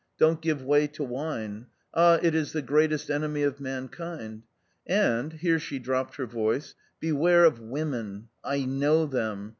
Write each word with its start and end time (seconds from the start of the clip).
Don't 0.17 0.41
give 0.41 0.63
way 0.65 0.87
to 0.87 1.03
wine; 1.03 1.67
ah, 1.93 2.17
it 2.23 2.33
is 2.33 2.53
the 2.53 2.63
greatest 2.63 3.11
enemy 3.11 3.43
of 3.43 3.59
mankind! 3.59 4.41
And," 4.87 5.31
here 5.31 5.59
she 5.59 5.77
dropped 5.77 6.15
her 6.15 6.25
voice," 6.25 6.73
beware 6.99 7.45
of 7.45 7.59
women 7.59 8.29
L 8.43 8.51
J 8.57 8.65
kno 8.65 9.01
w 9.05 9.09
them. 9.11 9.49